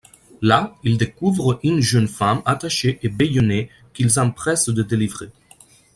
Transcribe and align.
Là, 0.41 0.75
ils 0.83 0.97
découvrent 0.97 1.59
une 1.61 1.79
jeune 1.79 2.07
femme 2.07 2.41
attachée 2.45 2.97
et 3.03 3.07
bâillonnée, 3.07 3.69
qu'ils 3.93 4.09
s'empressent 4.09 4.69
de 4.71 4.81
délivrer. 4.81 5.29